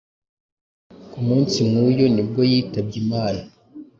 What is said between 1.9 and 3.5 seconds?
ni bwo yitabye Imana